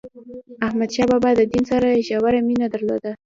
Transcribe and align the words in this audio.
احمد 0.67 0.89
شاه 0.95 1.07
بابا 1.11 1.31
د 1.35 1.41
دین 1.51 1.63
سره 1.71 2.03
ژوره 2.07 2.39
مینه 2.47 2.67
درلوده. 2.73 3.11